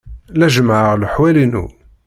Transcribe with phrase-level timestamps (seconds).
[0.39, 1.65] La jemmɛeɣ leḥwal-inu.